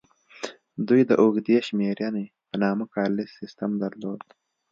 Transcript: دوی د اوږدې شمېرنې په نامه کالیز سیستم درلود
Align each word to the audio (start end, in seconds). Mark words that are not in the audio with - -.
دوی 0.87 1.01
د 1.09 1.11
اوږدې 1.21 1.57
شمېرنې 1.67 2.25
په 2.47 2.55
نامه 2.63 2.85
کالیز 2.95 3.29
سیستم 3.39 3.71
درلود 3.83 4.21